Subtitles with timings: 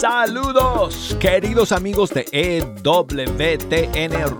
[0.00, 2.82] Saludos, queridos amigos de EWTN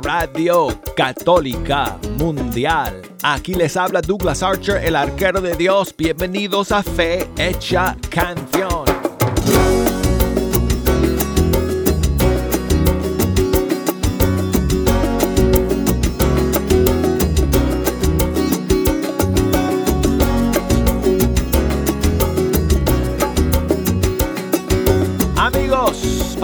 [0.02, 3.02] Radio Católica Mundial.
[3.22, 5.94] Aquí les habla Douglas Archer, el arquero de Dios.
[5.94, 8.79] Bienvenidos a Fe Hecha Canción.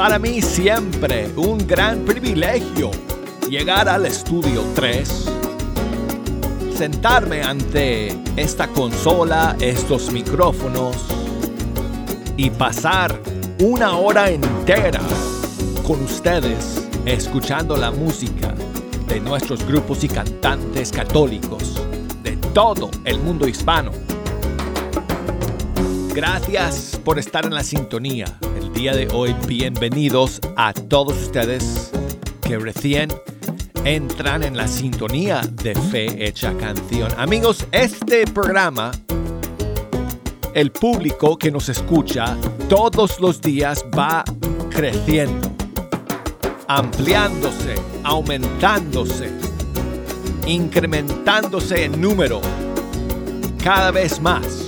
[0.06, 2.92] Para mí siempre un gran privilegio
[3.50, 5.26] llegar al estudio 3,
[6.76, 10.96] sentarme ante esta consola, estos micrófonos
[12.36, 13.20] y pasar
[13.60, 15.00] una hora entera
[15.84, 18.54] con ustedes escuchando la música
[19.08, 21.82] de nuestros grupos y cantantes católicos
[22.22, 24.05] de todo el mundo hispano.
[26.16, 28.38] Gracias por estar en la sintonía
[28.76, 29.34] día de hoy.
[29.46, 31.90] Bienvenidos a todos ustedes
[32.40, 33.10] que recién
[33.84, 37.10] entran en la sintonía de Fe Hecha Canción.
[37.18, 38.92] Amigos, este programa,
[40.54, 42.36] el público que nos escucha
[42.68, 44.24] todos los días va
[44.70, 45.50] creciendo,
[46.68, 47.74] ampliándose,
[48.04, 49.30] aumentándose,
[50.46, 52.40] incrementándose en número
[53.62, 54.65] cada vez más.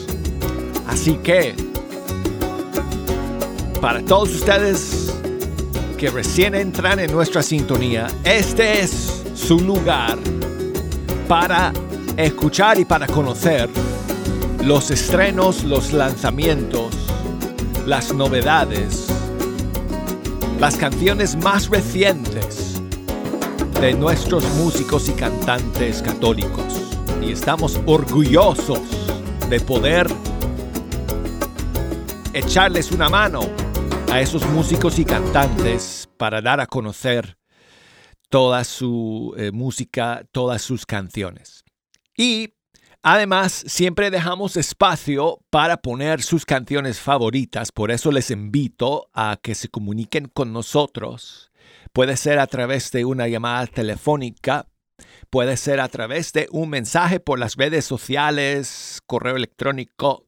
[0.88, 1.54] Así que
[3.80, 5.14] para todos ustedes
[5.96, 10.18] que recién entran en nuestra sintonía, este es su lugar
[11.28, 11.72] para
[12.16, 13.68] escuchar y para conocer
[14.64, 16.94] los estrenos, los lanzamientos,
[17.86, 19.06] las novedades,
[20.58, 22.80] las canciones más recientes
[23.80, 26.96] de nuestros músicos y cantantes católicos.
[27.22, 28.80] Y estamos orgullosos
[29.48, 30.08] de poder
[32.38, 33.40] echarles una mano
[34.12, 37.36] a esos músicos y cantantes para dar a conocer
[38.28, 41.64] toda su eh, música, todas sus canciones.
[42.16, 42.54] Y
[43.02, 49.56] además siempre dejamos espacio para poner sus canciones favoritas, por eso les invito a que
[49.56, 51.50] se comuniquen con nosotros.
[51.92, 54.68] Puede ser a través de una llamada telefónica,
[55.28, 60.27] puede ser a través de un mensaje por las redes sociales, correo electrónico,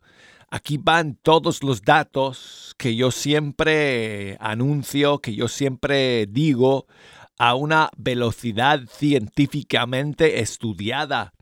[0.52, 6.88] Aquí van todos los datos que yo siempre anuncio, que yo siempre digo
[7.38, 11.34] a una velocidad científicamente estudiada,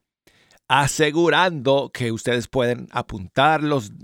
[0.68, 3.62] asegurando que ustedes pueden apuntar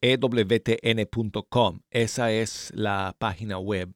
[0.00, 1.80] ewtn.com.
[1.90, 3.92] Esa es la página web.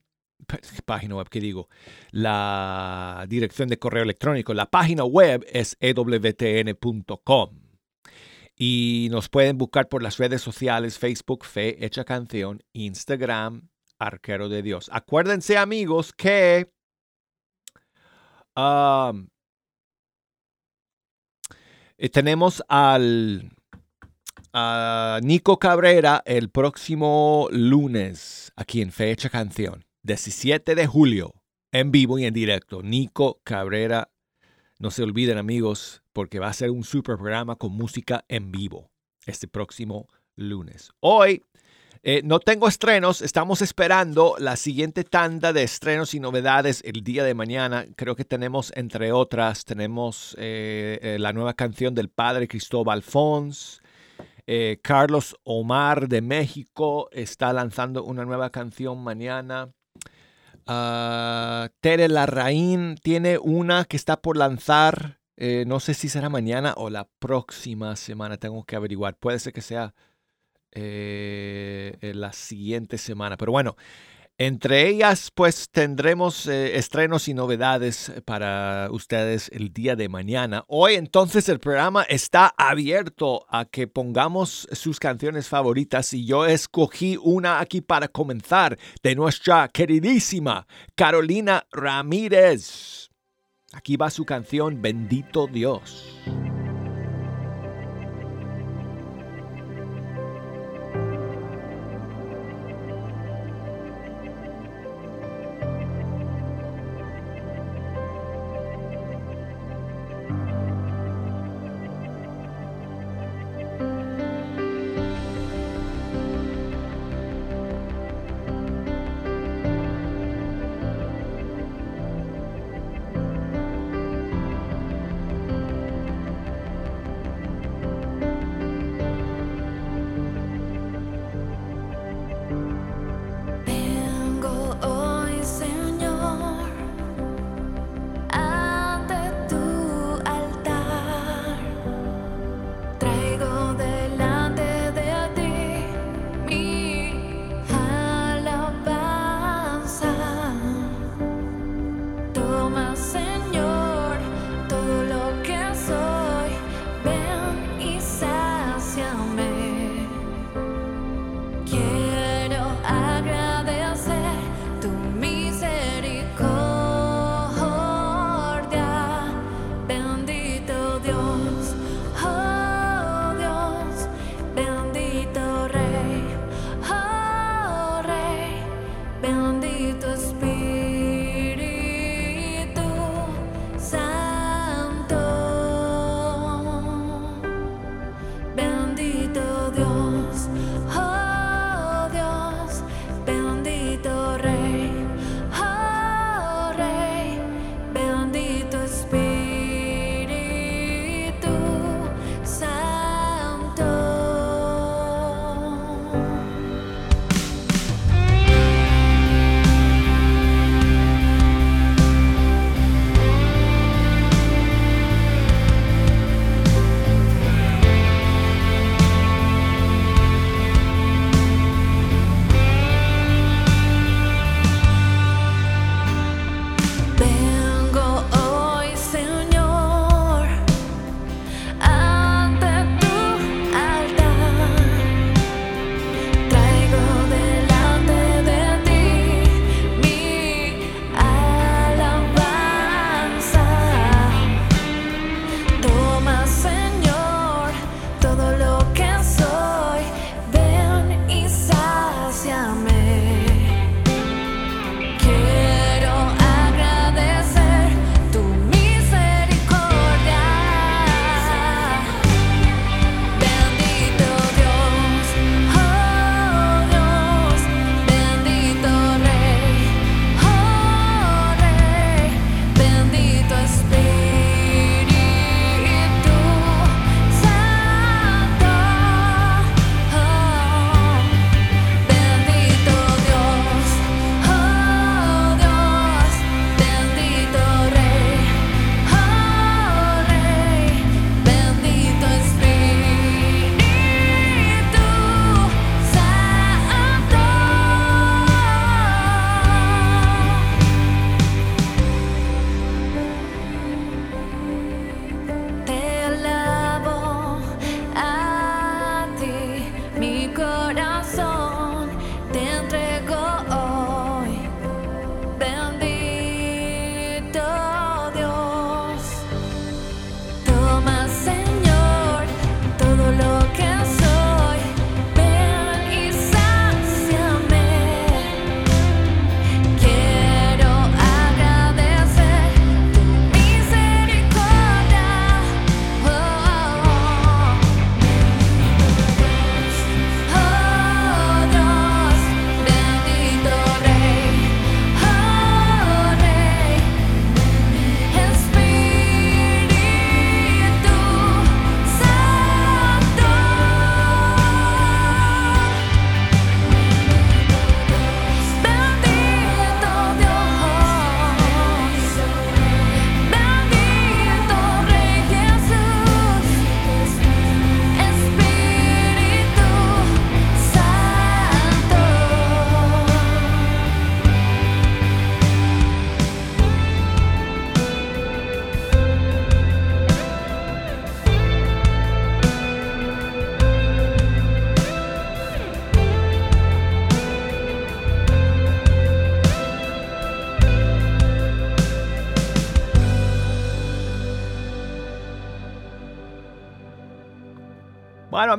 [0.85, 1.67] Página web, ¿qué digo?
[2.11, 4.53] La dirección de correo electrónico.
[4.53, 7.49] La página web es ewtn.com.
[8.55, 14.61] Y nos pueden buscar por las redes sociales, Facebook, Fe Hecha Canción, Instagram, Arquero de
[14.61, 14.91] Dios.
[14.93, 16.71] Acuérdense amigos que
[18.55, 19.27] um,
[22.01, 23.51] eh, tenemos al
[24.53, 31.33] a Nico Cabrera el próximo lunes aquí en Fecha Canción, 17 de julio,
[31.73, 32.81] en vivo y en directo.
[32.81, 34.09] Nico Cabrera,
[34.79, 38.89] no se olviden amigos, porque va a ser un super programa con música en vivo
[39.25, 40.91] este próximo lunes.
[41.01, 41.43] Hoy
[42.01, 47.25] eh, no tengo estrenos, estamos esperando la siguiente tanda de estrenos y novedades el día
[47.25, 47.85] de mañana.
[47.97, 53.81] Creo que tenemos, entre otras, tenemos eh, eh, la nueva canción del padre Cristóbal Fons.
[54.81, 59.69] Carlos Omar de México está lanzando una nueva canción mañana.
[60.67, 65.19] Uh, Tere Larraín tiene una que está por lanzar.
[65.37, 68.37] no sé si será mañana o la próxima semana.
[68.37, 69.17] Tengo que averiguar.
[69.17, 69.93] Puede ser que sea
[70.71, 73.37] eh, la siguiente semana.
[73.37, 73.75] Pero bueno,
[74.41, 80.63] Entre ellas, pues tendremos eh, estrenos y novedades para ustedes el día de mañana.
[80.69, 87.17] Hoy entonces el programa está abierto a que pongamos sus canciones favoritas y yo escogí
[87.21, 93.09] una aquí para comenzar de nuestra queridísima Carolina Ramírez.
[93.73, 96.15] Aquí va su canción Bendito Dios.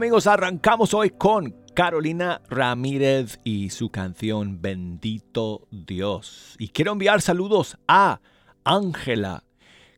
[0.00, 6.57] Amigos, arrancamos hoy con Carolina Ramírez y su canción Bendito Dios.
[6.59, 8.23] Y quiero enviar saludos a
[8.64, 9.45] Ángela,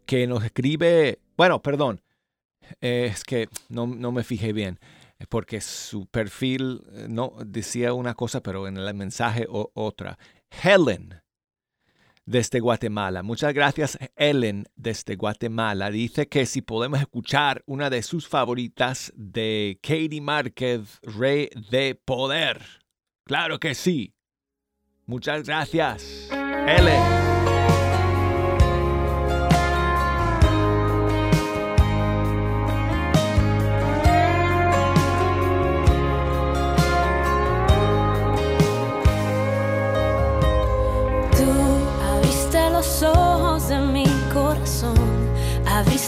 [0.04, 2.02] que nos escribe, bueno, perdón,
[2.80, 4.80] es que no, me fijé bien,
[5.28, 10.18] porque su perfil eh, no decía una cosa, pero en el mensaje otra.
[10.64, 11.21] Helen
[12.24, 13.22] desde Guatemala.
[13.22, 15.90] Muchas gracias, Ellen, desde Guatemala.
[15.90, 22.62] Dice que si podemos escuchar una de sus favoritas de Katie Márquez, Rey de Poder.
[23.24, 24.14] Claro que sí.
[25.06, 26.28] Muchas gracias,
[26.66, 27.31] Ellen.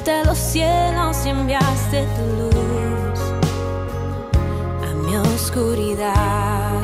[0.05, 3.21] Abriste los cielos y enviaste tu luz
[4.83, 6.83] a mi oscuridad.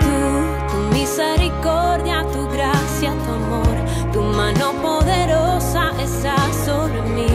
[0.00, 3.76] Tú, tu misericordia, tu gracia, tu amor,
[4.12, 7.25] tu mano poderosa está sobre mí,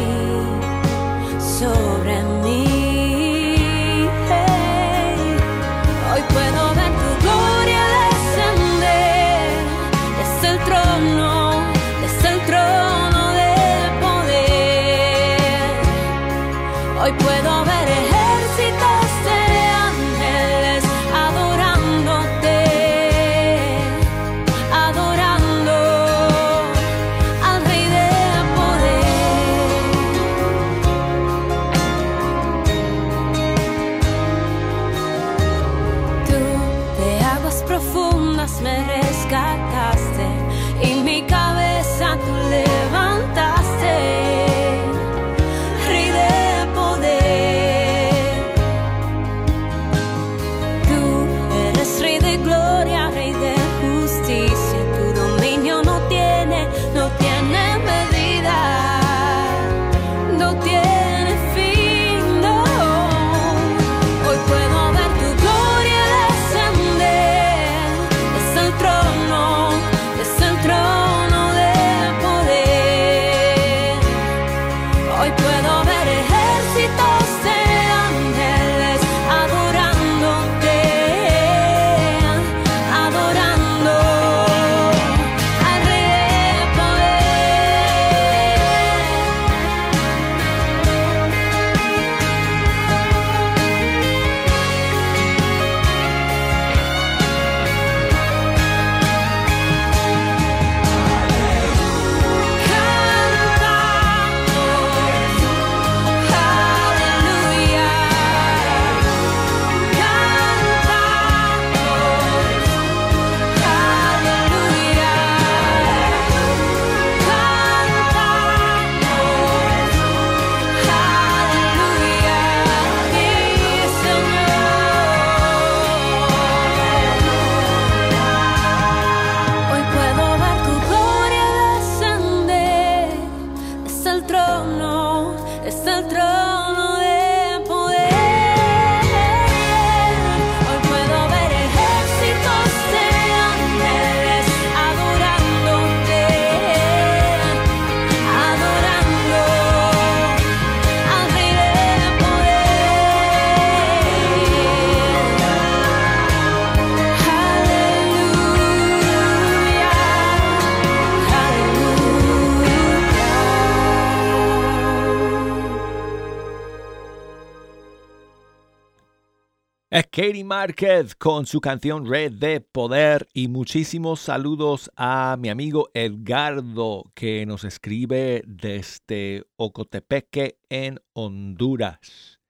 [170.13, 177.09] Katie Márquez con su canción Red de Poder y muchísimos saludos a mi amigo Edgardo
[177.15, 182.41] que nos escribe desde Ocotepeque en Honduras.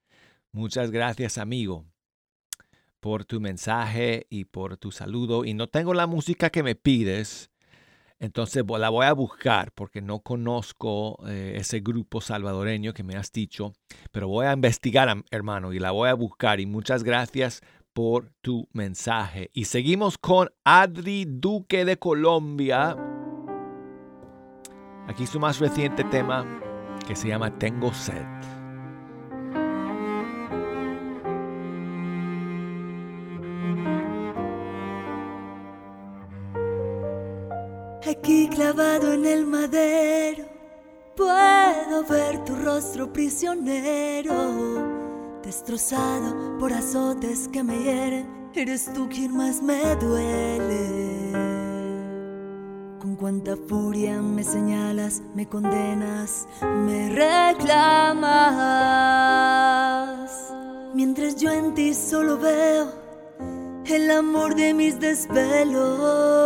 [0.52, 1.86] Muchas gracias amigo
[3.00, 7.51] por tu mensaje y por tu saludo y no tengo la música que me pides,
[8.22, 13.32] entonces la voy a buscar porque no conozco eh, ese grupo salvadoreño que me has
[13.32, 13.74] dicho,
[14.12, 16.60] pero voy a investigar, hermano, y la voy a buscar.
[16.60, 17.62] Y muchas gracias
[17.94, 19.50] por tu mensaje.
[19.54, 22.96] Y seguimos con Adri Duque de Colombia.
[25.08, 26.46] Aquí su más reciente tema
[27.08, 28.61] que se llama Tengo sed.
[38.10, 40.46] Aquí clavado en el madero,
[41.16, 48.42] puedo ver tu rostro prisionero, destrozado por azotes que me hieren.
[48.54, 51.32] Eres tú quien más me duele.
[53.00, 58.22] Con cuánta furia me señalas, me condenas, me reclamas.
[60.94, 62.92] Mientras yo en ti solo veo
[63.86, 66.41] el amor de mis desvelos.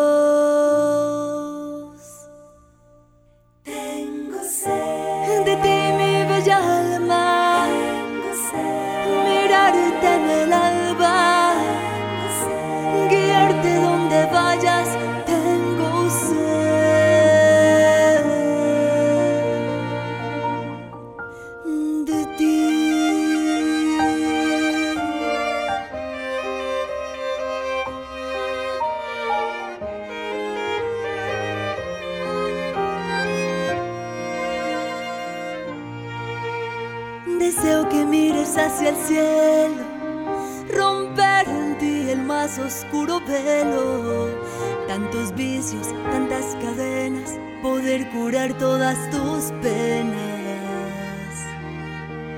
[39.08, 39.84] Cielo,
[40.74, 44.30] romper en ti el más oscuro velo.
[44.88, 50.16] Tantos vicios, tantas cadenas, poder curar todas tus penas.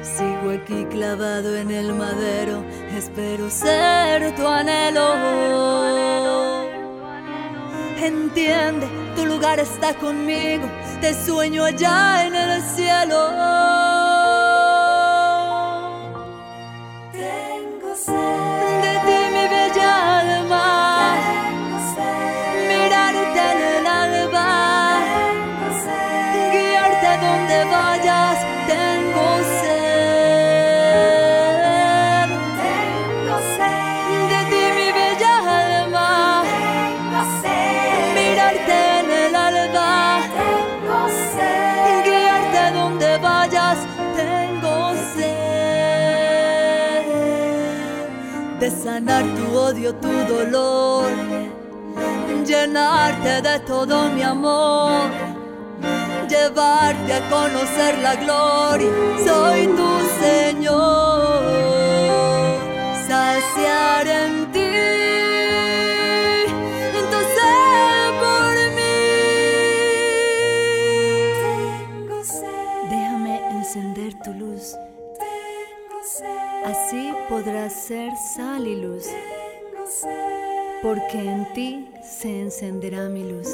[0.02, 2.64] Sigo aquí clavado en el madero,
[2.96, 5.08] espero ser tu anhelo.
[8.00, 10.68] Entiende, tu lugar está conmigo,
[11.02, 13.77] te sueño allá en el cielo.
[48.70, 51.10] Sanar tu odio, tu dolor,
[52.46, 55.10] llenarte de todo mi amor,
[56.30, 58.90] llevarte a conocer la gloria,
[59.26, 59.90] soy tu
[60.22, 61.44] Señor,
[63.08, 64.37] saciar en
[80.88, 83.50] porque en ti se encenderá mi luz.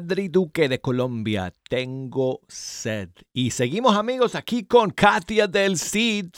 [0.00, 3.10] Adri Duque de Colombia, Tengo Sed.
[3.34, 6.30] Y seguimos amigos aquí con Katia del Cid.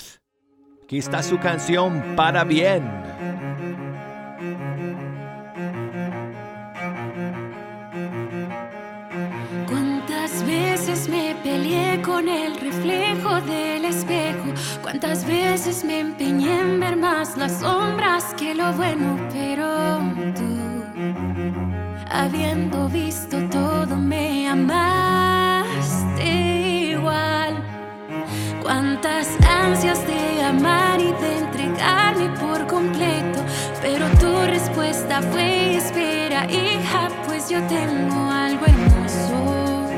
[0.83, 2.83] Aquí está su canción Para Bien.
[9.69, 14.53] ¿Cuántas veces me peleé con el reflejo del espejo?
[14.83, 19.17] ¿Cuántas veces me empeñé en ver más las sombras que lo bueno?
[19.33, 20.01] Pero
[20.35, 20.62] tú
[22.13, 26.25] habiendo visto todo me amaste
[26.91, 27.57] igual.
[28.63, 33.41] Cuántas ansias de amar y de entregarme por completo,
[33.81, 39.89] pero tu respuesta fue espera, hija, pues yo tengo algo hermoso.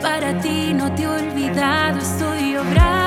[0.00, 2.97] Para ti no te he olvidado, estoy obrando.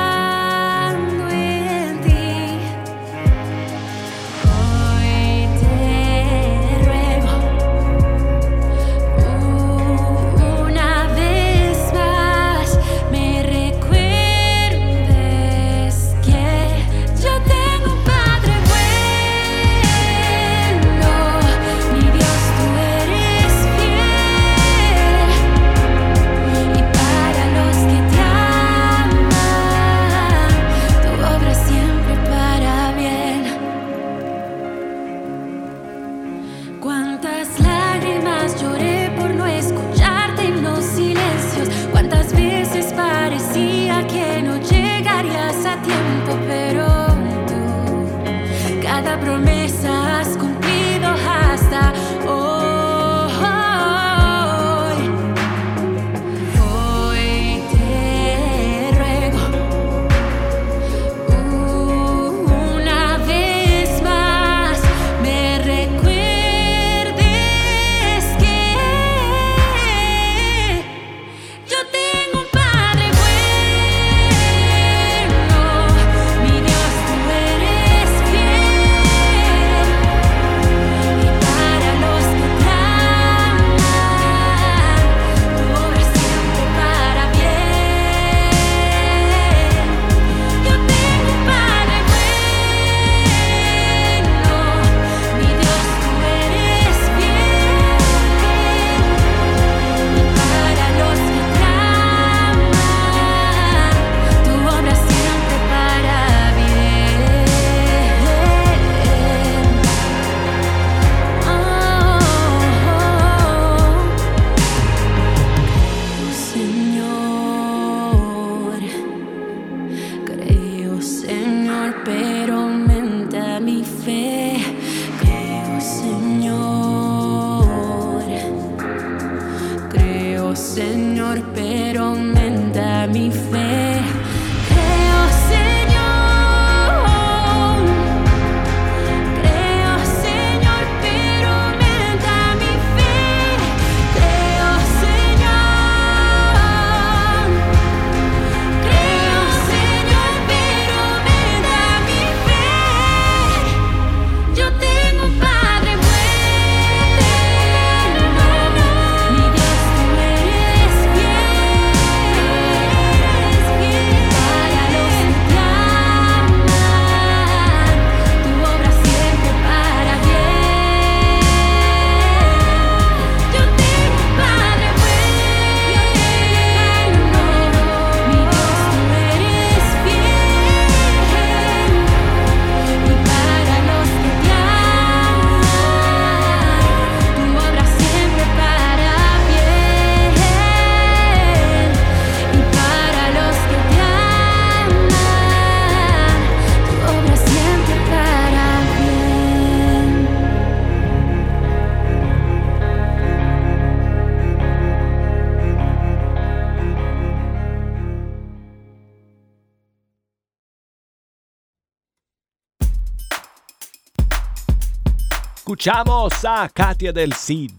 [215.84, 217.72] Escuchamos a Katia del Cid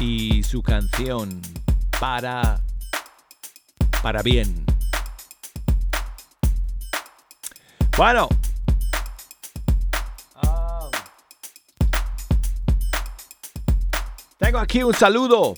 [0.00, 1.42] y su canción
[2.00, 2.58] para
[4.02, 4.64] para bien.
[7.98, 8.30] Bueno.
[14.38, 15.52] Tengo aquí un saludo.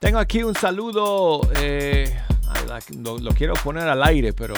[0.00, 1.48] Tengo aquí un saludo.
[1.60, 2.12] Eh,
[2.98, 4.54] lo, lo quiero poner al aire, pero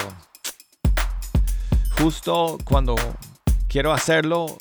[1.99, 2.97] justo cuando
[3.69, 4.57] quiero hacerlo,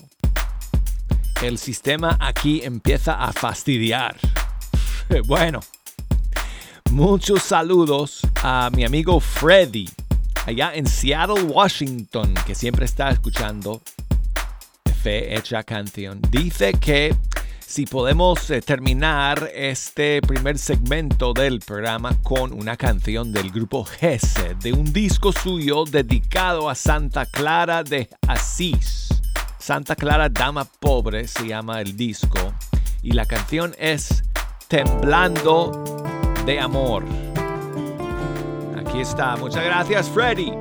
[1.41, 4.15] el sistema aquí empieza a fastidiar.
[5.25, 5.61] Bueno,
[6.91, 9.89] muchos saludos a mi amigo Freddy,
[10.45, 13.81] allá en Seattle, Washington, que siempre está escuchando
[15.01, 16.19] Fe Hecha Canción.
[16.29, 17.15] Dice que
[17.67, 24.55] si podemos eh, terminar este primer segmento del programa con una canción del grupo Gese,
[24.55, 29.09] de un disco suyo dedicado a Santa Clara de Asís.
[29.59, 32.53] Santa Clara Dama Pobre se llama el disco
[33.03, 34.23] y la canción es
[34.69, 35.83] Temblando
[36.45, 37.03] de Amor.
[38.79, 40.53] Aquí está, muchas gracias Freddy.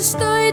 [0.00, 0.52] estoy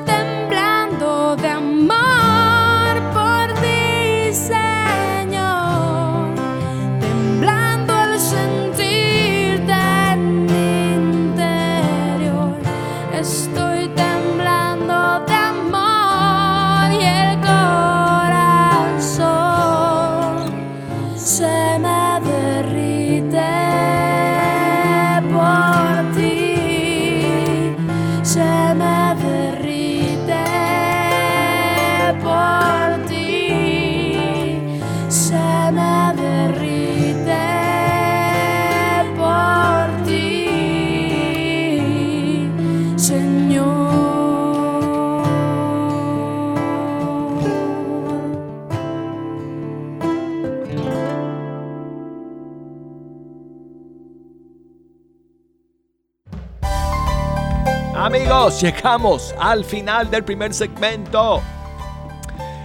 [58.49, 61.41] llegamos al final del primer segmento.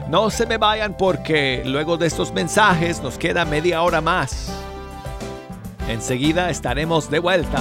[0.08, 4.52] No se me vayan porque luego de estos mensajes nos queda media hora más.
[5.88, 7.60] Enseguida estaremos de vuelta.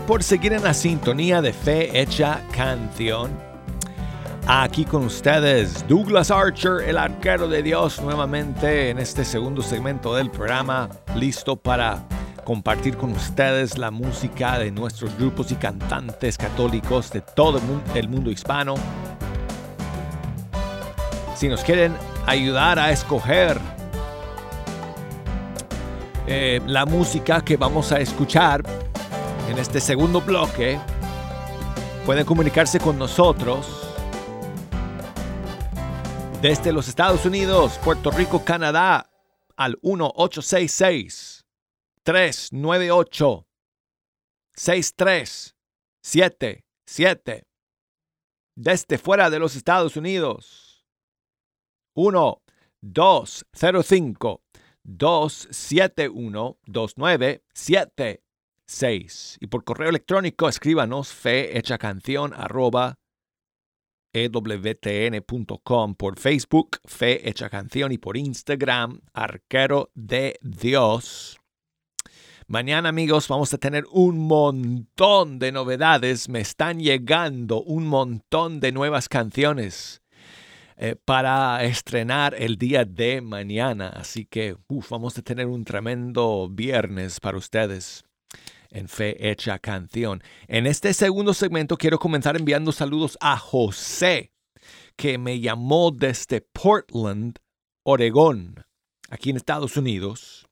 [0.00, 3.30] Por seguir en la sintonía de Fe Hecha Canción.
[4.46, 10.30] Aquí con ustedes Douglas Archer, el arquero de Dios, nuevamente en este segundo segmento del
[10.30, 12.04] programa, listo para
[12.44, 17.60] compartir con ustedes la música de nuestros grupos y cantantes católicos de todo
[17.94, 18.74] el mundo hispano.
[21.34, 21.94] Si nos quieren
[22.26, 23.58] ayudar a escoger
[26.26, 28.62] eh, la música que vamos a escuchar
[29.48, 30.78] en este segundo bloque,
[32.04, 33.94] pueden comunicarse con nosotros
[36.42, 39.08] desde los Estados Unidos, Puerto Rico, Canadá,
[39.56, 41.46] al 1866
[42.02, 43.46] 398
[44.54, 47.46] 6377
[48.54, 50.84] desde fuera de los Estados Unidos
[51.94, 52.42] 1
[58.66, 62.98] 205 271 2976 y por correo electrónico escríbanos fe hecha canción arroba
[64.12, 71.38] ewtn.com por Facebook Fe Hecha Canción y por Instagram Arquero de Dios.
[72.46, 78.72] Mañana amigos vamos a tener un montón de novedades, me están llegando un montón de
[78.72, 80.00] nuevas canciones
[80.78, 84.56] eh, para estrenar el día de mañana, así que
[84.88, 88.05] vamos a tener un tremendo viernes para ustedes
[88.70, 90.22] en Fe Hecha Canción.
[90.48, 94.32] En este segundo segmento quiero comenzar enviando saludos a José,
[94.96, 97.38] que me llamó desde Portland,
[97.84, 98.64] Oregón,
[99.10, 100.46] aquí en Estados Unidos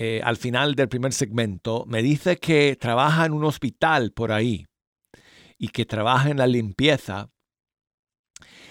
[0.00, 4.64] eh, al final del primer segmento, me dice que trabaja en un hospital por ahí
[5.58, 7.30] y que trabaja en la limpieza.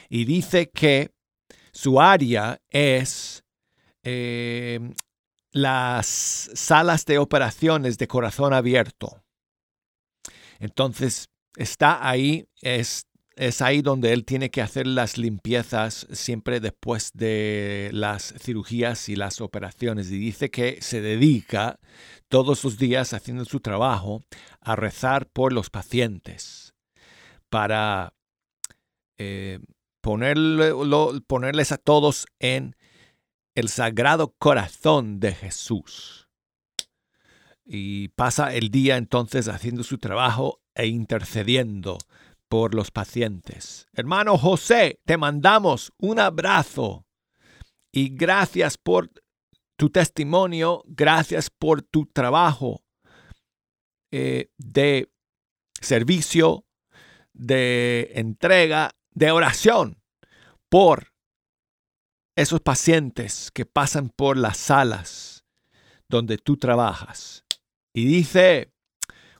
[0.10, 1.12] Y dice que
[1.74, 3.44] su área es
[4.04, 4.80] eh,
[5.52, 6.08] las
[6.54, 9.24] salas de operaciones de corazón abierto.
[10.60, 13.08] Entonces, está ahí, es
[13.38, 19.16] es ahí donde él tiene que hacer las limpiezas siempre después de las cirugías y
[19.16, 20.10] las operaciones.
[20.12, 21.80] Y dice que se dedica
[22.30, 24.24] todos los días haciendo su trabajo
[24.60, 26.74] a rezar por los pacientes
[27.50, 28.14] para
[29.20, 29.60] eh,
[30.02, 32.76] ponerles a todos en
[33.58, 36.30] el sagrado corazón de Jesús.
[37.65, 41.98] Y pasa el día entonces haciendo su trabajo e intercediendo
[42.50, 43.88] por los pacientes.
[43.93, 47.08] Hermano José, te mandamos un abrazo
[47.91, 49.10] y gracias por
[49.76, 52.84] tu testimonio, gracias por tu trabajo
[54.12, 55.12] eh, de
[55.82, 56.63] servicio,
[57.34, 60.04] de entrega, de oración
[60.70, 61.12] por
[62.38, 65.43] esos pacientes que pasan por las salas
[66.08, 67.43] donde tú trabajas.
[67.93, 68.71] Y dice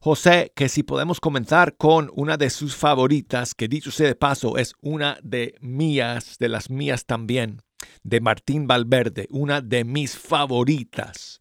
[0.02, 4.58] José que si podemos comenzar con una de sus favoritas, que dicho sea de paso
[4.58, 7.62] es una de mías, de las mías también,
[8.02, 11.40] de Martín Valverde, una de mis favoritas.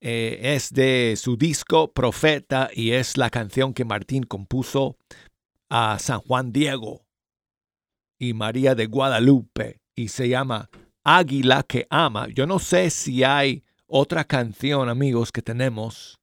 [0.00, 4.98] Eh, es de su disco Profeta y es la canción que Martín compuso
[5.70, 7.06] a San Juan Diego
[8.18, 10.70] y María de Guadalupe y se llama
[11.02, 12.28] Águila que ama.
[12.28, 16.20] Yo no sé si hay otra canción, amigos, que tenemos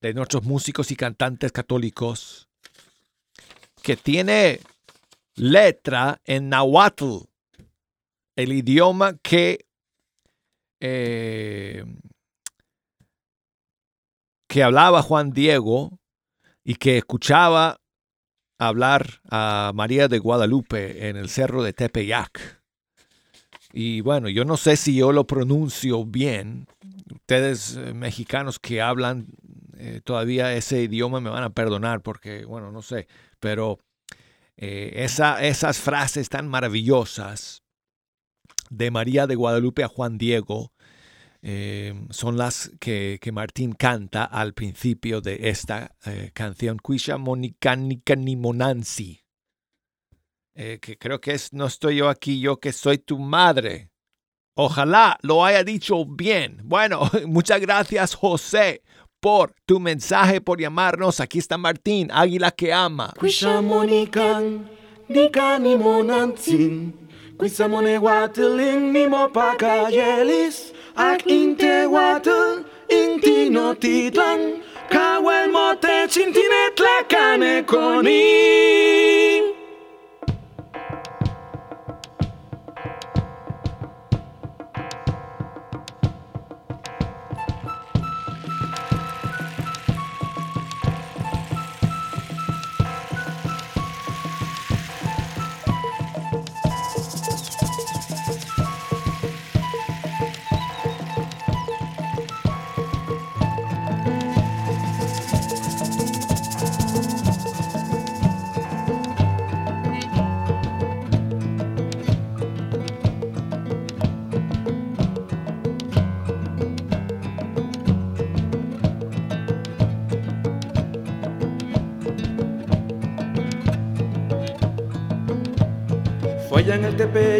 [0.00, 2.48] de nuestros músicos y cantantes católicos,
[3.82, 4.60] que tiene
[5.34, 7.24] letra en nahuatl,
[8.36, 9.66] el idioma que,
[10.78, 11.84] eh,
[14.46, 15.98] que hablaba Juan Diego
[16.62, 17.80] y que escuchaba
[18.58, 22.62] hablar a María de Guadalupe en el cerro de Tepeyac.
[23.72, 26.66] Y bueno, yo no sé si yo lo pronuncio bien.
[27.12, 29.26] Ustedes eh, mexicanos que hablan
[29.78, 33.08] eh, todavía ese idioma me van a perdonar porque, bueno, no sé,
[33.40, 33.78] pero
[34.56, 37.62] eh, esas frases tan maravillosas
[38.70, 40.72] de María de Guadalupe a Juan Diego
[41.42, 45.94] eh, son las que, Martín canta al principio de esta
[46.32, 49.22] canción, Quisha Monica ni Monansi,
[50.54, 53.90] que creo que es No estoy yo aquí, yo que soy tu madre.
[54.58, 56.62] Ojalá lo haya dicho bien.
[56.64, 58.82] Bueno, muchas gracias José
[59.20, 61.20] por tu mensaje, por llamarnos.
[61.20, 63.12] Aquí está Martín, Águila que ama.
[63.20, 64.68] Quishamonikan,
[65.08, 66.94] dikani monantin.
[67.38, 70.72] Quisamone watelin ni mo pakayelis.
[70.96, 73.74] Ak inte watel, inti no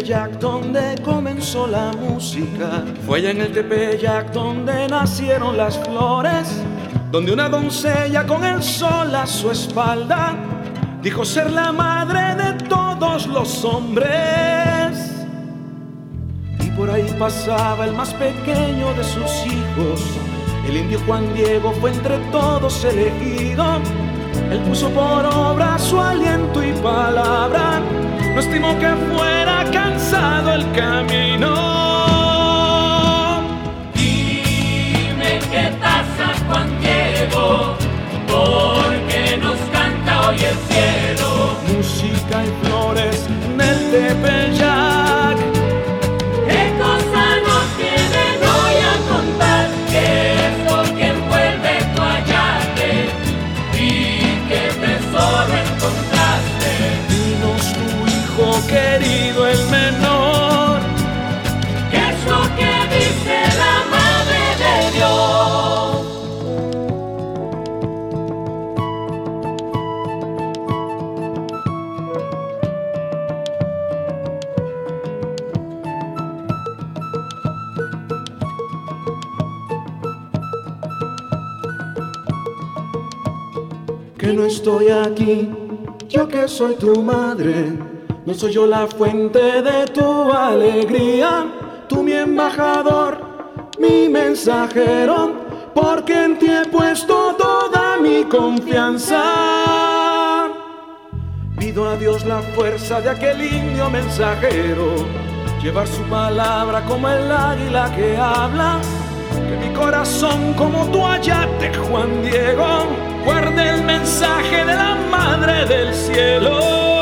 [0.07, 2.85] Donde comenzó la música.
[3.05, 6.47] Fue allá en el Tepeyac donde nacieron las flores.
[7.11, 10.33] Donde una doncella con el sol a su espalda
[11.03, 14.07] dijo ser la madre de todos los hombres.
[16.61, 20.01] Y por ahí pasaba el más pequeño de sus hijos.
[20.69, 23.81] El indio Juan Diego fue entre todos elegido.
[24.51, 27.81] Él puso por obra su aliento y palabra.
[28.33, 29.46] No estimó que fuera
[30.57, 31.53] el camino.
[33.93, 37.75] Dime qué pasa, Juan Diego,
[38.27, 41.29] porque nos canta hoy el cielo.
[41.75, 44.46] Música y flores en el Tepeyac.
[84.85, 85.49] Aquí,
[86.07, 87.73] yo que soy tu madre,
[88.25, 91.45] no soy yo la fuente de tu alegría,
[91.89, 93.17] tú mi embajador,
[93.79, 95.33] mi mensajero,
[95.73, 99.23] porque en ti he puesto toda mi confianza.
[101.57, 104.95] Pido a Dios la fuerza de aquel indio mensajero,
[105.61, 108.79] llevar su palabra como el águila que habla,
[109.31, 112.85] que mi corazón como tu ayate, Juan Diego,
[113.27, 116.96] guarde el mensaje de la Madre del Cielo.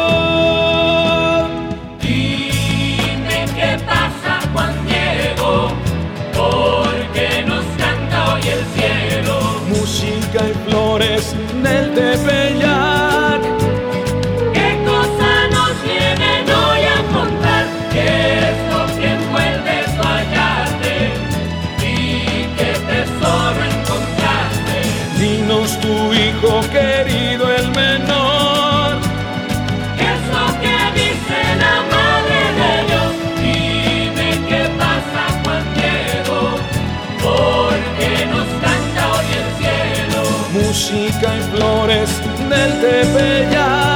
[42.86, 43.95] Del Tepeyac.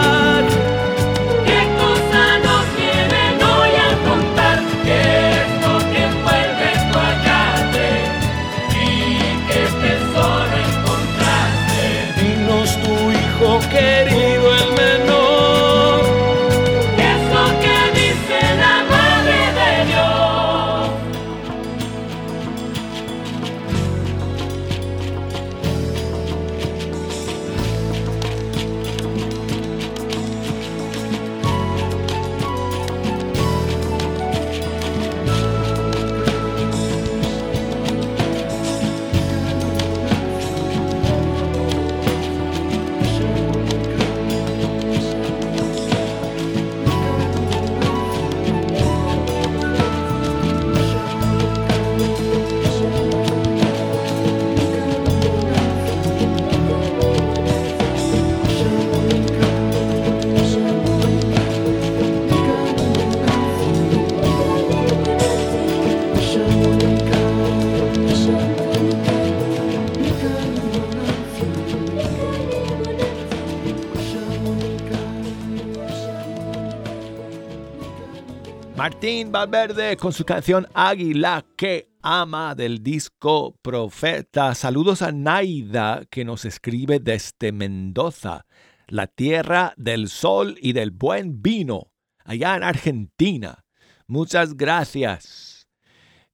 [78.79, 84.55] Martín Valverde con su canción Águila que ama del disco Profeta.
[84.55, 88.45] Saludos a Naida que nos escribe desde Mendoza,
[88.87, 91.91] la tierra del sol y del buen vino,
[92.23, 93.65] allá en Argentina.
[94.07, 95.67] Muchas gracias.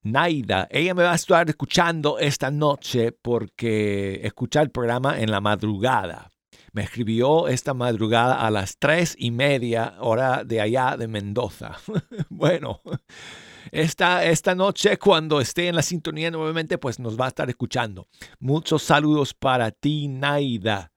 [0.03, 5.41] Naida, ella me va a estar escuchando esta noche porque escucha el programa en la
[5.41, 6.29] madrugada.
[6.75, 11.77] Me escribió esta madrugada a las tres y media hora de allá de Mendoza.
[12.29, 12.81] bueno,
[13.71, 18.09] esta, esta noche cuando esté en la sintonía nuevamente, pues nos va a estar escuchando.
[18.39, 20.91] Muchos saludos para ti, Naida.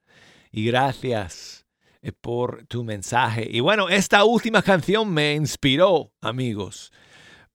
[0.51, 1.65] Y gracias
[2.03, 3.47] eh, por tu mensaje.
[3.49, 6.91] Y bueno, esta última canción me inspiró, amigos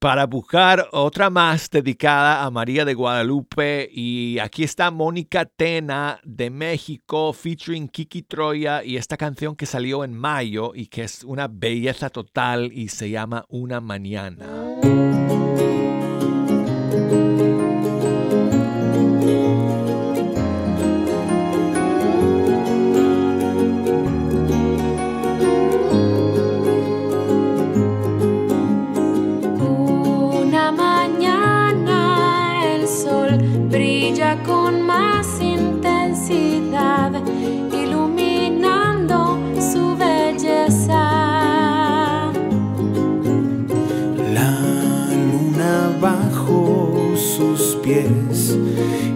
[0.04, 3.88] para buscar otra más dedicada a María de Guadalupe.
[3.90, 10.04] Y aquí está Mónica Tena de México featuring Kiki Troya y esta canción que salió
[10.04, 14.46] en mayo y que es una belleza total y se llama Una Mañana.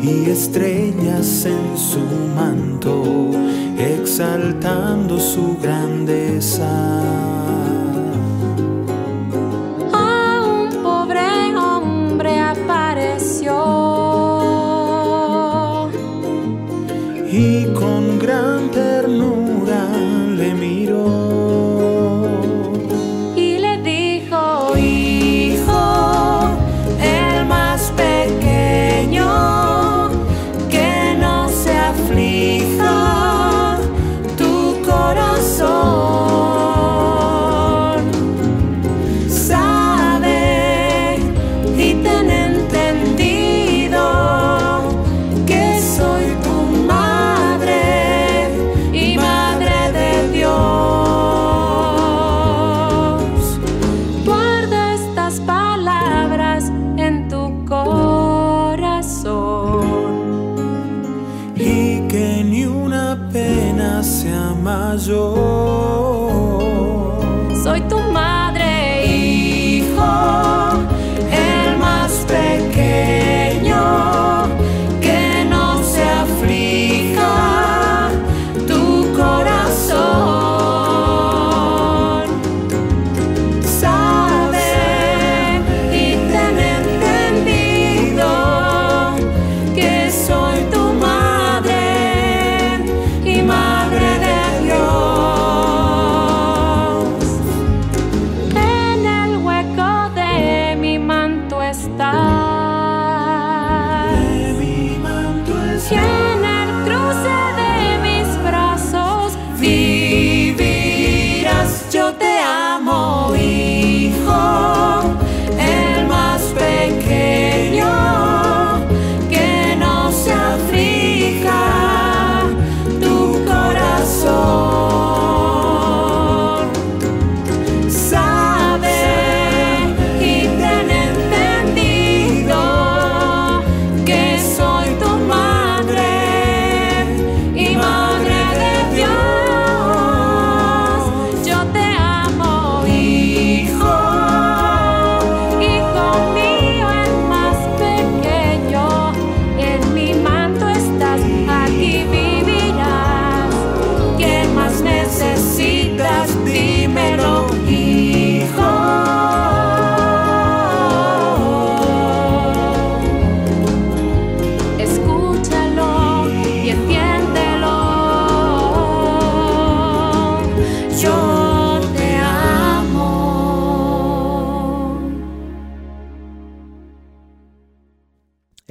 [0.08, 2.00] Y estrellas en su
[2.36, 3.32] manto,
[3.78, 7.27] exaltando su grandeza.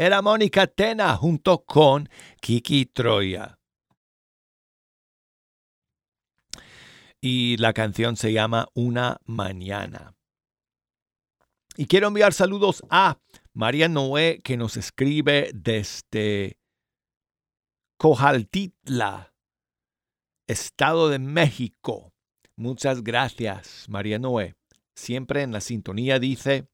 [0.06, 2.08] Era Mónica Tena junto con
[2.40, 3.58] Kiki Troya.
[7.20, 10.14] Y la canción se llama Una Mañana.
[11.76, 13.18] Y quiero enviar saludos a
[13.52, 16.60] María Noé que nos escribe desde
[17.98, 19.34] Cojaltitla,
[20.46, 22.12] Estado de México.
[22.54, 24.54] Muchas gracias, María Noé.
[24.94, 26.68] Siempre en la sintonía dice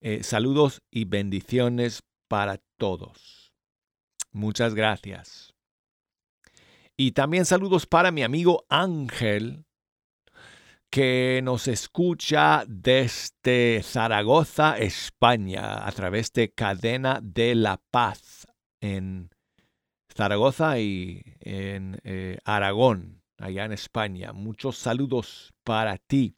[0.00, 3.52] eh, saludos y bendiciones para todos.
[4.32, 5.54] Muchas gracias.
[6.96, 9.64] Y también saludos para mi amigo Ángel,
[10.90, 18.46] que nos escucha desde Zaragoza, España, a través de Cadena de la Paz
[18.80, 19.30] en
[20.14, 24.32] Zaragoza y en eh, Aragón, allá en España.
[24.32, 26.36] Muchos saludos para ti.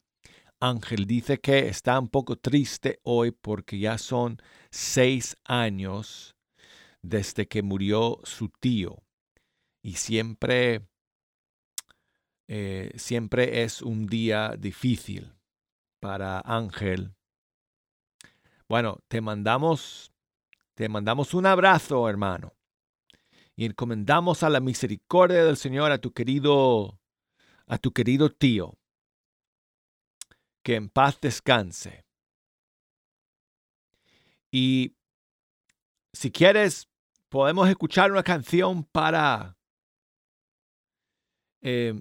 [0.59, 4.41] Ángel dice que está un poco triste hoy porque ya son
[4.77, 6.35] seis años
[7.01, 9.01] desde que murió su tío.
[9.81, 10.87] Y siempre,
[12.47, 15.33] eh, siempre es un día difícil
[15.99, 17.15] para Ángel
[18.69, 20.11] Bueno, te mandamos,
[20.75, 22.53] te mandamos un abrazo, hermano.
[23.55, 26.99] Y encomendamos a la misericordia del Señor a tu querido,
[27.65, 28.77] a tu querido tío.
[30.61, 32.06] Que en paz descanse.
[34.51, 34.95] Y
[36.13, 36.87] si quieres,
[37.29, 39.57] podemos escuchar una canción para
[41.61, 41.93] eh,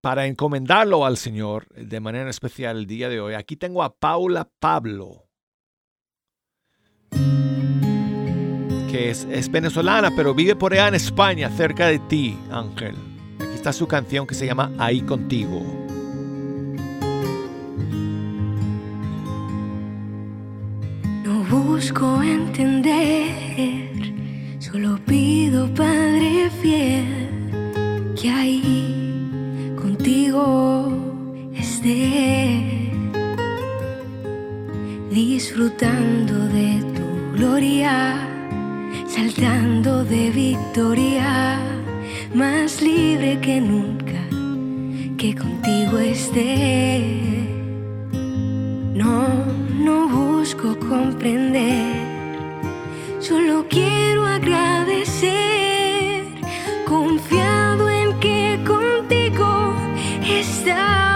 [0.00, 3.34] para encomendarlo al Señor de manera especial el día de hoy.
[3.34, 5.28] Aquí tengo a Paula Pablo,
[8.90, 12.94] que es, es venezolana, pero vive por allá en España, cerca de ti, Ángel.
[13.38, 15.89] Aquí está su canción que se llama Ahí contigo.
[21.50, 23.90] Busco entender,
[24.60, 30.92] solo pido Padre fiel que ahí contigo
[31.52, 32.92] esté,
[35.10, 38.16] disfrutando de tu gloria,
[39.08, 41.58] saltando de victoria,
[42.32, 44.22] más libre que nunca,
[45.18, 47.02] que contigo esté.
[48.94, 49.59] No,
[50.54, 51.94] comprender,
[53.20, 56.24] solo quiero agradecer,
[56.86, 59.74] confiado en que contigo
[60.24, 61.09] está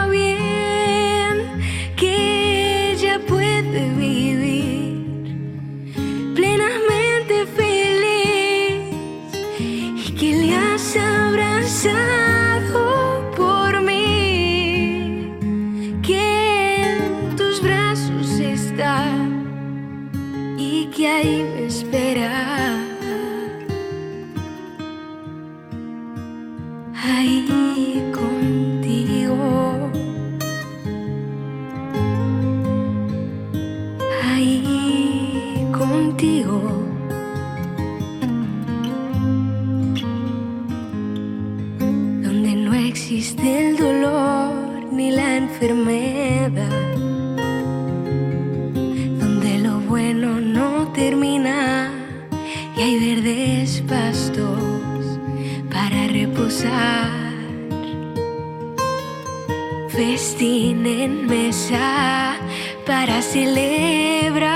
[62.84, 64.52] para celebrar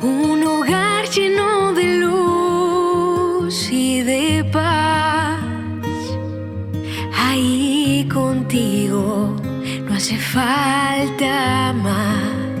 [0.00, 5.40] un hogar lleno de luz y de paz.
[7.16, 9.34] Ahí contigo
[9.88, 12.53] no hace falta más.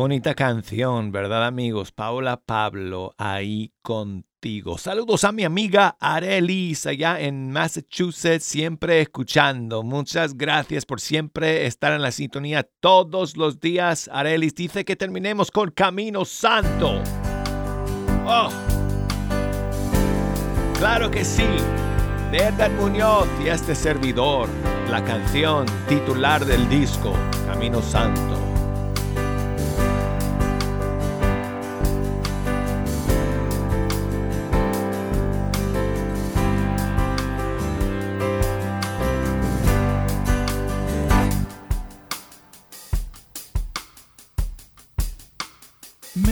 [0.00, 1.92] Bonita canción, ¿verdad amigos?
[1.92, 4.78] Paula Pablo, ahí contigo.
[4.78, 9.82] Saludos a mi amiga Arelis allá en Massachusetts, siempre escuchando.
[9.82, 14.08] Muchas gracias por siempre estar en la sintonía todos los días.
[14.10, 17.02] Arelis dice que terminemos con Camino Santo.
[18.24, 18.48] Oh,
[20.78, 21.44] claro que sí.
[22.30, 24.48] De Edgar Muñoz y este servidor,
[24.88, 27.12] la canción titular del disco,
[27.46, 28.39] Camino Santo.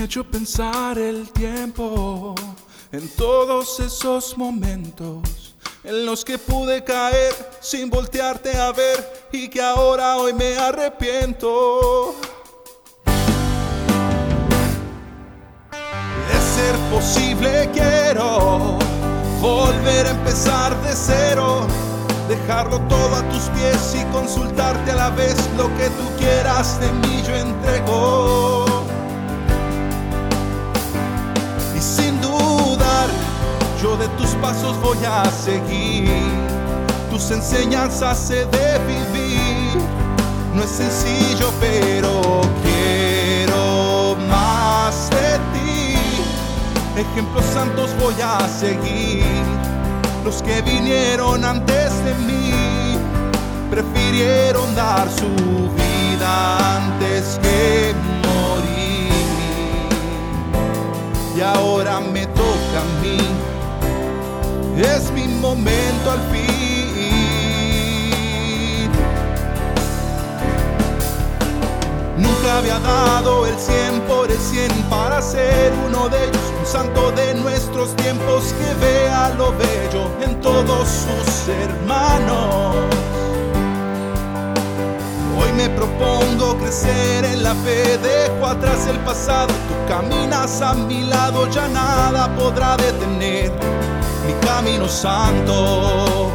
[0.08, 2.34] Hecho pensar el tiempo
[2.92, 5.54] en todos esos momentos
[5.84, 12.14] en los que pude caer sin voltearte a ver y que ahora hoy me arrepiento.
[16.30, 18.78] De ser posible quiero
[19.42, 21.66] volver a empezar de cero,
[22.30, 26.90] dejarlo todo a tus pies y consultarte a la vez lo que tú quieras de
[26.92, 28.57] mí yo entrego.
[33.82, 36.10] Yo de tus pasos voy a seguir,
[37.10, 39.82] tus enseñanzas he de vivir.
[40.54, 45.96] No es sencillo, pero quiero más de ti.
[46.96, 49.24] Ejemplos santos voy a seguir.
[50.24, 52.98] Los que vinieron antes de mí
[53.70, 55.28] prefirieron dar su
[55.76, 57.94] vida antes que
[58.26, 59.12] morir.
[61.36, 63.37] Y ahora me toca a mí.
[64.78, 66.38] Es mi momento al fin.
[72.16, 77.10] Nunca había dado el 100 por el 100 para ser uno de ellos, un santo
[77.10, 82.76] de nuestros tiempos que vea lo bello en todos sus hermanos.
[85.40, 91.02] Hoy me propongo crecer en la fe, dejo atrás el pasado, tú caminas a mi
[91.02, 93.50] lado, ya nada podrá detener
[94.28, 96.30] mi camino santo.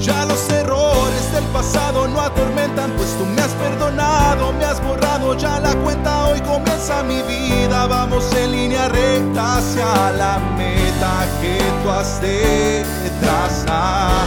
[0.00, 5.36] Ya los errores del pasado no atormentan, pues tú me has perdonado, me has borrado
[5.36, 11.58] ya la cuenta, hoy comienza mi vida, vamos en línea recta hacia la meta que
[11.82, 12.84] tú has de
[13.20, 14.26] trazar.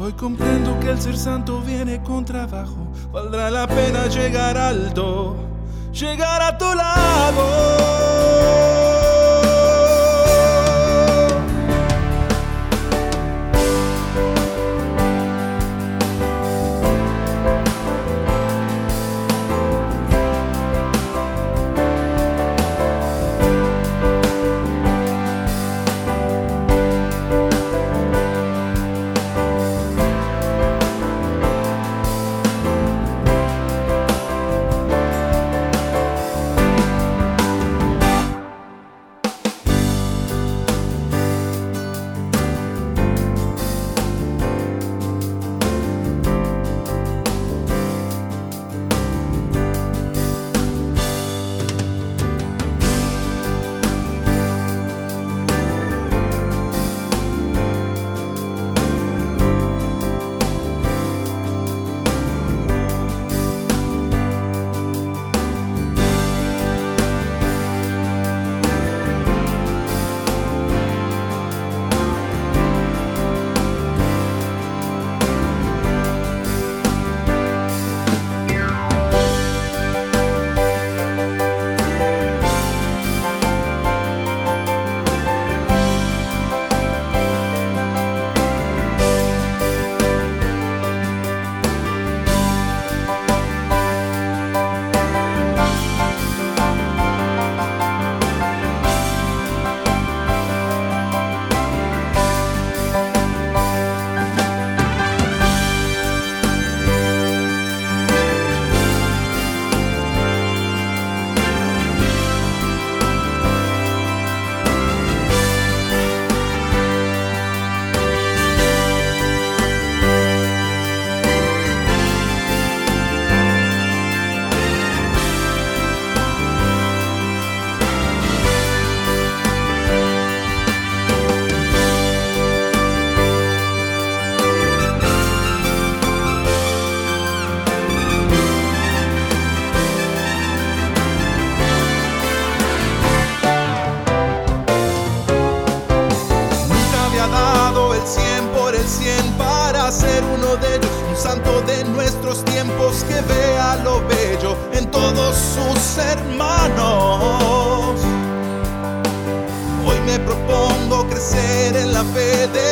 [0.00, 5.36] Hoy comprendo que el ser santo viene con trabajo, valdrá la pena llegar alto,
[5.92, 8.19] llegar a tu lado.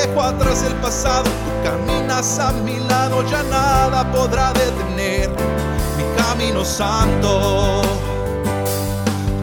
[0.08, 5.30] Dejo atrás el pasado, tú caminas a mi lado, ya nada podrá detener
[5.96, 7.82] mi camino santo.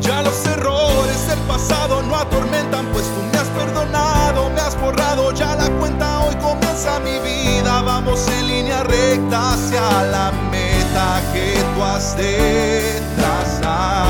[0.02, 5.32] Ya los errores del pasado no atormentan, pues tú me has perdonado, me has borrado
[5.34, 11.54] ya la cuenta, hoy comienza mi vida, vamos en línea recta hacia la meta que
[11.76, 14.06] tú has de trazar.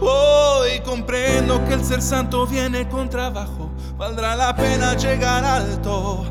[0.00, 3.71] Oh, comprendo que el ser santo viene con trabajo.
[4.02, 6.24] Valdrá la pena llegar alto,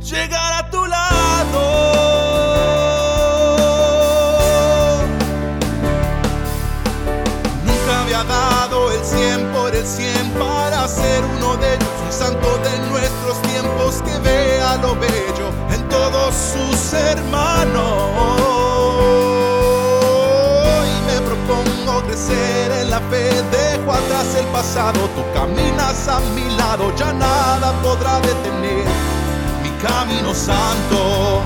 [0.00, 1.60] llegar a tu lado.
[7.66, 12.56] Nunca había dado el 100 por el 100 para ser uno de ellos, un santo
[12.64, 18.48] de nuestros tiempos que vea lo bello en todos sus hermanos
[22.08, 22.77] crecer en la fe,
[23.50, 28.84] dejo atrás el pasado, tú caminas a mi lado, ya nada podrá detener
[29.62, 31.42] mi camino santo.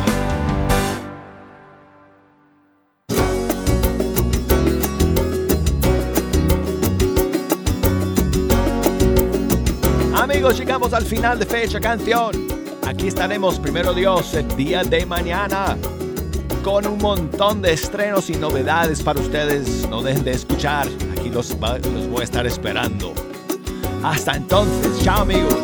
[10.14, 12.32] Amigos, llegamos al final de Fecha Canción.
[12.86, 15.76] Aquí estaremos, primero Dios, el día de mañana
[16.62, 19.88] con un montón de estrenos y novedades para ustedes.
[19.88, 20.86] No dejen de escuchar,
[21.22, 23.14] aquí los, los voy a estar esperando.
[24.02, 25.54] Hasta entonces, chao amigos.